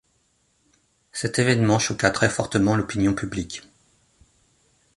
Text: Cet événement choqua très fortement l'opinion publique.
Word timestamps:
Cet 1.11 1.37
événement 1.37 1.77
choqua 1.77 2.09
très 2.09 2.27
fortement 2.31 2.75
l'opinion 2.75 3.13
publique. 3.13 3.61